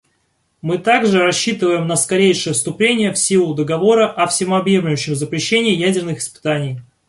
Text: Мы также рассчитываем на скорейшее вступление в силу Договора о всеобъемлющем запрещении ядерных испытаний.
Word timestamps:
Мы 0.63 0.79
также 0.79 1.19
рассчитываем 1.23 1.85
на 1.85 1.95
скорейшее 1.95 2.53
вступление 2.55 3.11
в 3.13 3.19
силу 3.19 3.53
Договора 3.53 4.07
о 4.11 4.25
всеобъемлющем 4.25 5.13
запрещении 5.13 5.75
ядерных 5.75 6.17
испытаний. 6.21 6.81